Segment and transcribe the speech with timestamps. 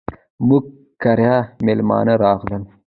[0.47, 0.63] موږ
[1.01, 1.33] کره
[1.65, 2.63] ميلمانه راغلل.